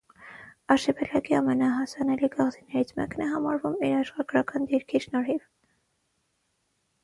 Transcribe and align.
Արշիպելագի 0.75 1.37
ամենահասանելի 1.39 2.31
կղզիներից 2.37 2.95
մեկն 3.01 3.23
է 3.27 3.29
համարվում 3.35 3.79
իր 3.91 3.95
աշխարհագրական 4.01 4.69
դիրքի 4.75 5.07
շնորհիվ։ 5.07 5.49